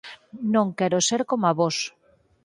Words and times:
Non 0.53 0.67
quero 0.77 0.97
ser 1.07 1.21
coma 1.29 1.51
vós. 1.59 1.77